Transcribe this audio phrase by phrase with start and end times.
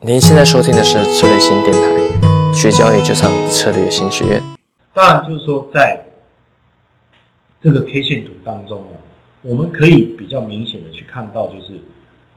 [0.00, 4.40] 您现在收听的是策略新电台，学交易就上策略新学院。
[4.94, 6.00] 当然，就是说，在
[7.60, 8.96] 这个 K 线图当中呢，
[9.42, 11.80] 我们可以比较明显的去看到，就是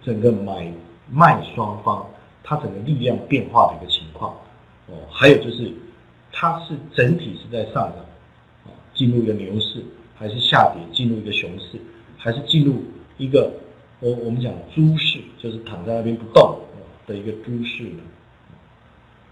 [0.04, 0.74] 整个买
[1.12, 2.04] 卖双方
[2.44, 4.32] 它整个力量变化的一个情况
[4.88, 5.72] 哦，还有就是
[6.32, 7.98] 它是整体是在上涨
[8.66, 9.86] 啊，进入一个牛市，
[10.16, 11.80] 还是下跌进入一个熊市，
[12.18, 12.84] 还是进入
[13.20, 13.52] 一个
[14.00, 16.58] 我我们讲猪市，就是躺在那边不动。
[17.12, 18.04] 的一个都市呢，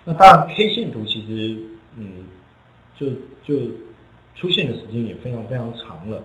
[0.03, 1.57] 那当然 K 线图其实
[1.97, 2.25] 嗯，
[2.97, 3.07] 就
[3.43, 3.71] 就
[4.35, 6.21] 出现的时间也非常非常长了，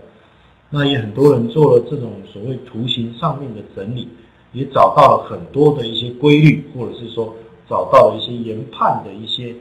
[0.70, 4.08] 那也很多人做了这种所谓图形上面的整理，
[4.52, 7.34] 也找到了很多的一些规律，或者是说
[7.68, 9.54] 找到了一些研判的一些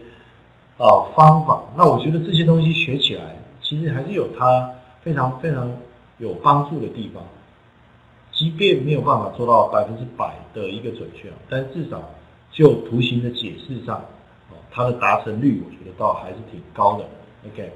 [0.77, 1.63] 啊方法。
[1.77, 4.70] 那我觉得这些东西学起来，其实还是有它
[5.01, 5.71] 非常非常
[6.17, 7.23] 有帮助的地方。
[8.43, 12.13] 即便没有办法做到百分之百的一个准确，但至少
[12.51, 13.95] 就图形的解释上，
[14.51, 17.05] 哦，它的达成率我觉得倒还是挺高的。
[17.48, 17.71] OK，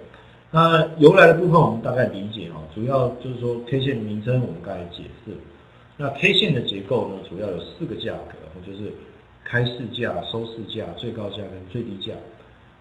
[0.52, 5.31] 那由来的部分我们大概理解啊，主要就是说 K 线的名称我们刚才解释，
[5.95, 8.36] 那 K 线的结构呢，主要有四个价格，
[8.70, 8.92] 就是
[9.45, 12.11] 开市价、收市价、最高价跟最低价。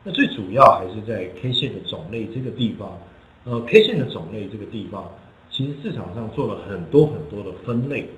[0.02, 2.98] 那最主要还是在 K 线的种类这个地方，
[3.44, 5.08] 呃，K 线的种类这个地方。
[5.50, 8.08] 其实市场上做了很多很多的分类，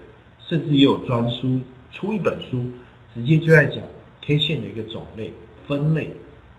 [0.46, 1.60] 甚至也有专书
[1.92, 2.64] 出一本书，
[3.14, 3.78] 直接就在讲
[4.22, 5.32] K 线的一个种类
[5.66, 6.10] 分类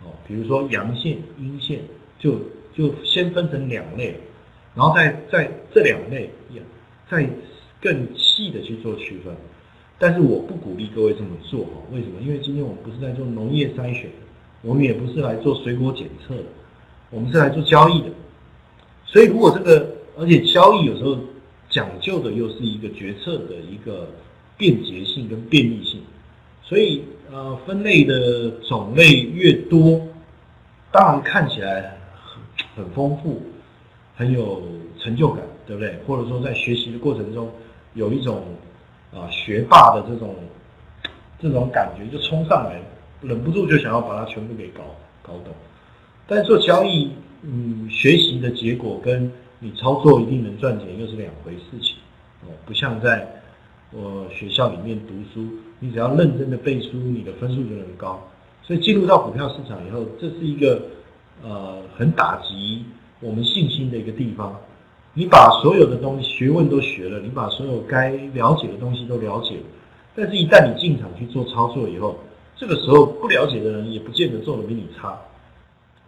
[0.03, 1.81] 哦，比如说阳线、阴线，
[2.17, 2.39] 就
[2.73, 4.15] 就先分成两类，
[4.75, 6.29] 然后再在这两类
[7.09, 7.27] 再
[7.81, 9.35] 更细的去做区分。
[9.97, 12.21] 但是我不鼓励各位这么做哈，为什么？
[12.21, 14.09] 因为今天我们不是在做农业筛选，
[14.61, 16.43] 我们也不是来做水果检测的，
[17.09, 18.07] 我们是来做交易的。
[19.05, 21.17] 所以如果这个而且交易有时候
[21.69, 24.09] 讲究的又是一个决策的一个
[24.57, 26.01] 便捷性跟便利性，
[26.61, 30.01] 所以呃分类的种类越多，
[30.91, 31.97] 当然看起来
[32.75, 33.41] 很很丰富，
[34.17, 34.61] 很有
[34.99, 35.97] 成就感，对不对？
[36.05, 37.49] 或者说在学习的过程中
[37.93, 38.43] 有一种
[39.13, 40.35] 啊学霸的这种
[41.41, 42.81] 这种感觉就冲上来，
[43.21, 44.83] 忍不住就想要把它全部给搞
[45.21, 45.53] 搞懂。
[46.27, 47.09] 但做交易，
[47.43, 51.95] 嗯，学习的结果跟你操作一定能赚钱，又是两回事情
[52.43, 53.41] 哦，不像在
[53.91, 55.47] 我学校里面读书，
[55.79, 58.25] 你只要认真的背书，你的分数就能高。
[58.63, 60.81] 所以进入到股票市场以后，这是一个
[61.43, 62.85] 呃很打击
[63.19, 64.55] 我们信心的一个地方。
[65.13, 69.63] 你把所有的东西学问都学了，你把所有该了解的东西都了解了，
[70.15, 72.15] 但是一旦你进场去做操作以后，
[72.55, 75.09] 这个时候不了解的人也不见得做的比你差，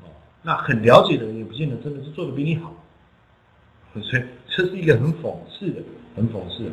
[0.04, 0.08] 哦，
[0.44, 2.72] 那很了解的人也不见得真的是做的比你好。
[3.94, 5.82] 所以这是一个很讽刺的，
[6.16, 6.64] 很讽刺，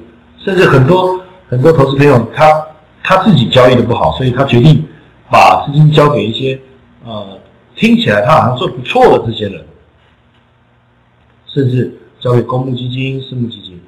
[0.44, 2.64] 甚至很多很多投资朋友，他
[3.02, 4.86] 他自己交易的不好，所以他决定
[5.28, 6.60] 把资金交给一些
[7.04, 7.36] 呃
[7.74, 9.66] 听起来他好像做不错的这些人，
[11.46, 13.80] 甚至交给公募基金、私募基金，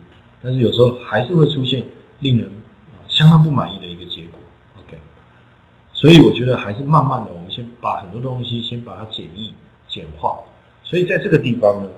[0.42, 1.84] 但是有时候还是会出现
[2.18, 2.50] 令人
[3.06, 4.40] 相当不满意的一个结果。
[4.80, 4.98] OK，
[5.92, 9.54] 所以我觉得还是慢慢的，我们先把很多东西先把它简易
[9.88, 10.36] 简化。
[10.82, 11.88] 所以在这个地方呢。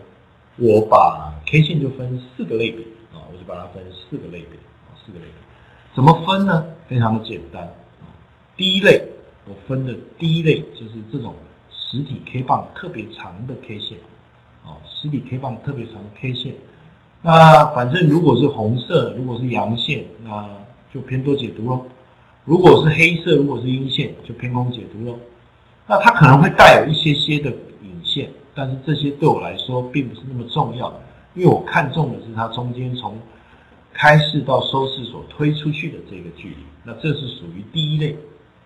[0.57, 5.35] 我把 K 线就分四个类别啊，我就把它分四个类别啊，四个类别
[5.95, 6.65] 怎么分呢？
[6.89, 8.07] 非常的简单啊。
[8.57, 9.03] 第一类
[9.47, 11.35] 我分的第一类就是这种
[11.71, 13.99] 实体 K 棒特别长的 K 线
[14.65, 16.55] 啊，实体 K 棒特别长的 K 线。
[17.23, 20.49] 那反正如果是红色，如果是阳线，那
[20.93, 21.87] 就偏多解读喽；
[22.45, 25.19] 如果是黑色，如果是阴线，就偏空解读喽。
[25.87, 28.31] 那它可能会带有一些些的影线。
[28.55, 30.93] 但是这些对我来说并不是那么重要，
[31.35, 33.19] 因为我看重的是它中间从
[33.93, 36.57] 开市到收市所推出去的这个距离。
[36.85, 38.13] 那这是属于第一类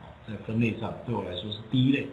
[0.01, 2.09] 啊，在分类上对我来说是第一类。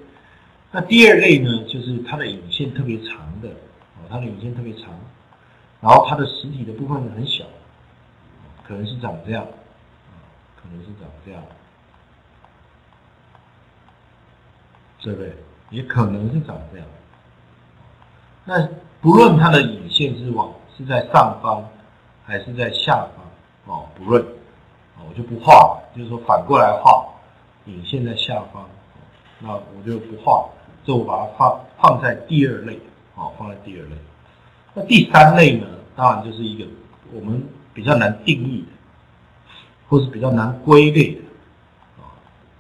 [0.72, 4.90] 那第二类呢，就是它的影线特别长的，啊，它的影线特别长，
[5.82, 7.46] 然后它的实体的部分很小，
[8.68, 9.46] 可能是长这样，
[10.56, 11.44] 可能是长这样，
[15.02, 15.36] 对不对？
[15.70, 16.88] 也可能是长这样。
[18.46, 18.68] 那
[19.02, 21.64] 不论它的引线之往是在上方
[22.26, 23.24] 还是在下方
[23.66, 24.22] 哦，不论
[24.98, 27.06] 哦，我就不画了，就是说反过来画，
[27.66, 28.68] 引线在下方，
[29.40, 30.50] 那我就不画，
[30.86, 32.80] 这我把它放放在第二类，
[33.16, 33.96] 哦，放在第二类。
[34.74, 36.66] 那第三类呢，当然就是一个
[37.14, 37.42] 我们
[37.74, 38.68] 比较难定义的，
[39.88, 41.22] 或是比较难归类的，
[42.02, 42.12] 啊，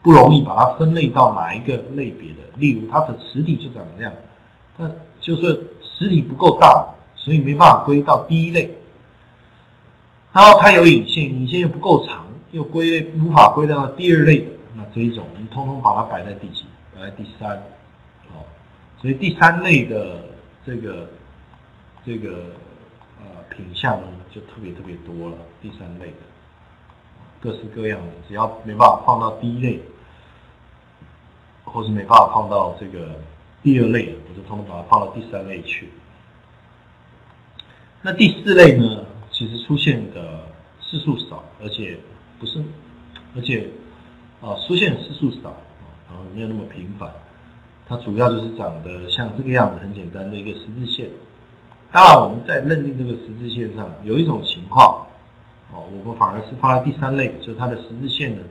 [0.02, 2.40] 不容易把它分类到哪一个类别的。
[2.56, 4.14] 例如它的实体就长这样，
[4.78, 4.90] 那
[5.24, 5.44] 就是
[5.82, 6.86] 实体不够大，
[7.16, 8.70] 所以没办法归到第一类。
[10.34, 16.66] 然后它有引线，引线又不够长，又归类无法归到第二类的，那这一种我们通通把它摆在第几？
[16.94, 17.56] 摆在第三，
[18.32, 18.44] 哦，
[19.00, 20.26] 所以第三类的
[20.66, 21.08] 这个
[22.06, 22.48] 这个
[23.20, 25.38] 呃品相呢，就特别特别多了。
[25.62, 26.18] 第三类的
[27.40, 29.80] 各式各样的，只要没办法放到第一类，
[31.64, 33.16] 或是没办法放到这个
[33.64, 35.90] 第二类，我就通常把它放到第三类去。
[38.02, 40.42] 那第四类呢，其实出现的
[40.82, 41.98] 次数少，而且
[42.38, 42.62] 不是，
[43.34, 43.70] 而且
[44.42, 45.56] 啊出现次数少，
[46.10, 47.10] 然后没有那么频繁。
[47.88, 51.10] 它主要就是长得像这个样子，很简单的一个十字线。
[51.90, 55.08] 当然，我们在认定这个十字线上，有一种情况，
[55.72, 58.42] 哦，我们反而是放在第三类，就是它的十字线呢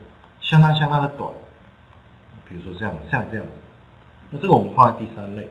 [0.41, 1.31] 相当相当的短，
[2.49, 3.45] 比如说这样，像这样。
[4.33, 5.49] 那这个我们放在第三类，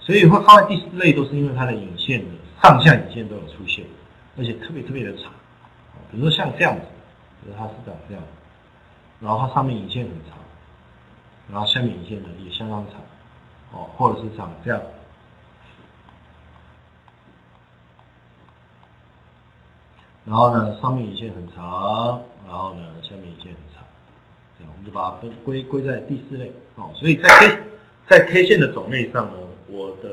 [0.00, 2.26] 所以会放在第四类，都是因为它的引线的
[2.62, 3.86] 上下引线都有出现，
[4.36, 5.32] 而且特别特别的长。
[6.10, 6.82] 比如说像这样子，
[7.42, 8.22] 比如它是长这样，
[9.20, 10.36] 然后它上面引线很长，
[11.50, 13.00] 然后下面引线呢也相当长。
[13.72, 14.80] 哦，或者是长这样，
[20.24, 23.84] 然后呢，上面引线很长，然后呢，下面引线很长，
[24.56, 26.52] 这样我们就把它分归归在第四类。
[26.76, 27.58] 哦，所以在 K
[28.08, 29.34] 在 K 线的种类上呢，
[29.68, 30.08] 我的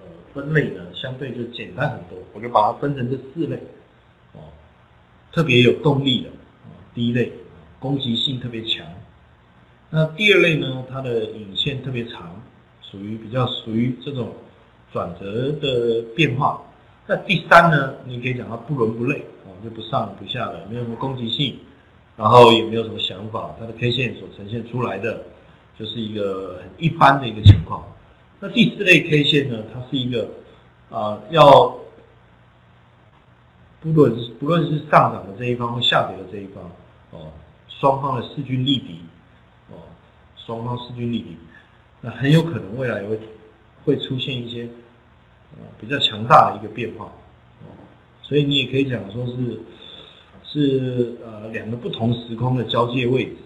[0.00, 3.56] 呃分类呢相对就简单很多，我就把它分成这四类。
[4.32, 4.40] 哦，
[5.32, 6.30] 特别有动力的，
[6.94, 7.32] 第一类
[7.78, 8.86] 攻击性特别强，
[9.90, 12.40] 那第二类呢，它的引线特别长。
[12.90, 14.32] 属于比较属于这种
[14.92, 16.62] 转折的变化。
[17.08, 21.58] 那第三呢，你可以讲它不伦不类啊，就不上不下的，没有什么攻击性，
[22.16, 23.52] 然后也没有什么想法。
[23.58, 25.24] 它的 K 线所呈现出来的
[25.78, 27.84] 就是一个很一般的一个情况。
[28.40, 30.28] 那第四类 K 线呢，它是一个
[30.90, 31.76] 啊，要
[33.80, 36.70] 不论是不论是上涨的这一方或下跌的这一方
[37.10, 37.32] 哦，
[37.68, 39.00] 双方的势均力敌
[39.70, 39.76] 哦，
[40.36, 41.36] 双方势均力敌。
[42.00, 43.18] 那很有可能未来会
[43.84, 44.68] 会出现一些
[45.56, 47.06] 呃比较强大的一个变化，
[47.62, 47.72] 哦，
[48.22, 49.60] 所以你也可以讲说是
[50.44, 53.36] 是呃两个不同时空的交界位置，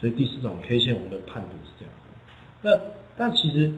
[0.00, 1.94] 所以第四种 K 线我们的判断是这样。
[2.62, 2.80] 那
[3.16, 3.72] 但其实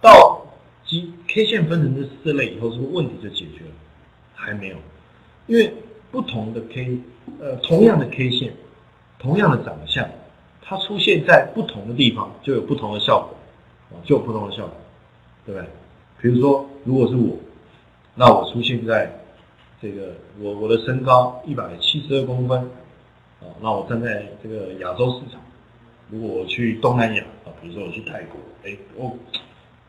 [0.00, 0.46] 到
[0.84, 3.70] 即 K 线分成这四类以后，是不是问题就解决了？
[4.34, 4.76] 还没有，
[5.46, 5.72] 因为
[6.10, 6.98] 不同的 K
[7.40, 8.52] 呃同样的 K 线，
[9.18, 10.08] 同样的长相。
[10.66, 13.36] 它出现在不同的地方，就有不同的效果，
[13.90, 14.74] 啊，就有不同的效果，
[15.44, 15.68] 对不对？
[16.22, 17.36] 比如说，如果是我，
[18.14, 19.12] 那我出现在
[19.82, 22.70] 这个我我的身高一百七十二公分，
[23.60, 25.40] 那我站在这个亚洲市场，
[26.10, 29.16] 如果我去东南亚啊，比如说我去泰国，哎，我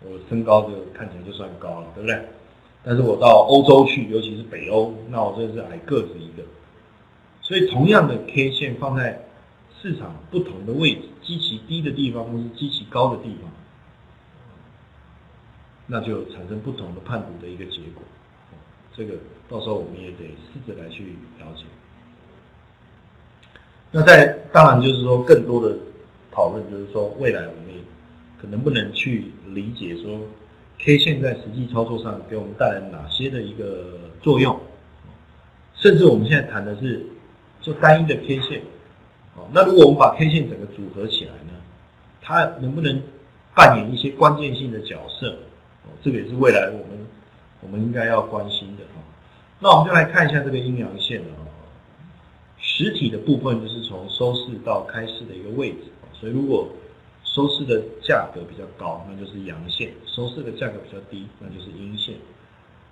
[0.01, 2.19] 我身高就看起来就算高了，对不对？
[2.83, 6.43] 但是我到欧洲去，尤其是北欧，那我真是矮个子一个，
[7.41, 9.21] 所以同样的 K 线放在。
[9.81, 13.51] 市场不同的位置，极其低的地方或是极其高的地方，
[15.85, 18.01] 那就产生不同的判读的一个结果。
[18.95, 19.13] 这个
[19.47, 21.03] 到时候我们也得试着来去
[21.37, 21.65] 了解。
[23.97, 25.73] 那在当然就是说更多的
[26.29, 27.81] 讨论，就是说未来我们
[28.41, 30.19] 可能不能去理解说
[30.79, 34.59] K 线在实际操作上给我们带来哪些的一个作用，
[35.75, 37.05] 甚至我们现在谈的是
[37.61, 38.61] 就单一的 K 线。
[39.37, 41.53] 哦，那如果我们把 K 线整个组合起来呢，
[42.21, 43.01] 它能不能
[43.55, 45.29] 扮演一些关键性的角色？
[45.85, 47.07] 哦，这个也是未来我们
[47.61, 49.01] 我们应该要关心的哈。
[49.61, 51.27] 那我们就来看一下这个阴阳线了。
[52.57, 56.67] 实体的部分就是从收市到开市的一个位置，所以如果
[57.23, 62.15] 收市的价格比较高，那就是阳线；收市的价格比较低，那就是阴线。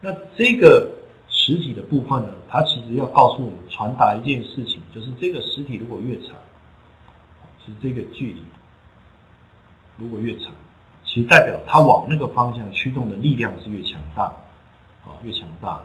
[0.01, 0.89] 那这个。
[1.35, 6.35] 实体的部分呢，它其实要告诉我们传达一件事情，就是这个实体如果越长，
[7.65, 8.43] 是这个距离
[9.97, 10.53] 如果越长，
[11.03, 14.25] 其实代表它往那个方向驱动的力量是越强大，
[15.03, 15.81] 啊，越强大。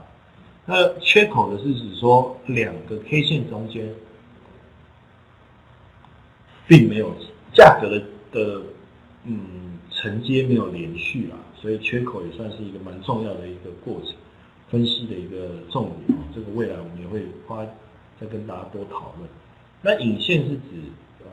[0.70, 3.88] 那缺口的是指说两个 K 线中间
[6.66, 7.10] 并没有
[7.54, 7.98] 价格的
[8.30, 8.62] 的
[9.25, 14.12] 嗯承接没有连续啊，所以缺口也算是一个蛮重要的一个过程。
[14.68, 17.64] 分析的一个重点啊，这个未来我们也会花
[18.20, 19.26] 再跟大家多讨论。
[19.80, 20.82] 那引线是指
[21.20, 21.30] 呃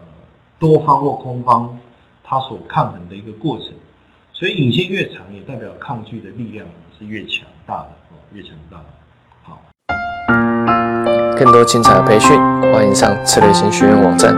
[0.58, 1.78] 多方或空方
[2.24, 3.74] 它所抗衡的一个过程，
[4.32, 6.66] 所以引线越长也代表抗拒的力量
[6.98, 8.78] 是越强大的哦，越强大。
[8.78, 8.86] 好，
[11.36, 12.40] 更多精彩的培训，
[12.72, 14.34] 欢迎上策略型学院网站。